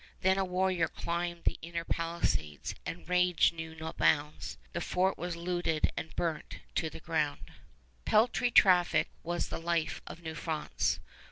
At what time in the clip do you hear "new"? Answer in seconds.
10.23-10.33